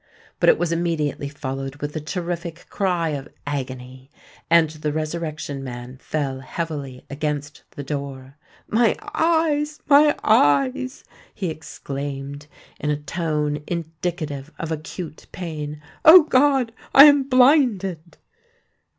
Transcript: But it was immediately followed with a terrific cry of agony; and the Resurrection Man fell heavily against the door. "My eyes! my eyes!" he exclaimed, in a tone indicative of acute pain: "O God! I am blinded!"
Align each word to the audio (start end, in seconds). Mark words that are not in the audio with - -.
But 0.39 0.49
it 0.49 0.57
was 0.57 0.71
immediately 0.71 1.29
followed 1.29 1.75
with 1.75 1.95
a 1.95 1.99
terrific 1.99 2.65
cry 2.71 3.09
of 3.09 3.27
agony; 3.45 4.09
and 4.49 4.67
the 4.71 4.91
Resurrection 4.91 5.63
Man 5.63 5.97
fell 5.99 6.39
heavily 6.39 7.05
against 7.07 7.61
the 7.75 7.83
door. 7.83 8.35
"My 8.67 8.95
eyes! 9.13 9.79
my 9.87 10.15
eyes!" 10.23 11.03
he 11.35 11.51
exclaimed, 11.51 12.47
in 12.79 12.89
a 12.89 12.97
tone 12.97 13.59
indicative 13.67 14.51
of 14.57 14.71
acute 14.71 15.27
pain: 15.31 15.83
"O 16.03 16.23
God! 16.23 16.73
I 16.95 17.03
am 17.05 17.21
blinded!" 17.29 18.17